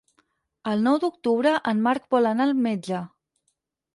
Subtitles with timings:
[0.71, 3.05] El nou d'octubre en Marc vol anar al metge.